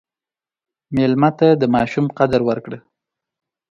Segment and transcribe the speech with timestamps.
[0.95, 2.79] مېلمه ته د ماشوم قدر ورکړه.